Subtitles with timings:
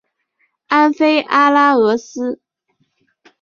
[0.65, 2.41] 安菲阿拉俄斯。